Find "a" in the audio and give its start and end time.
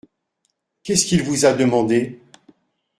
1.45-1.53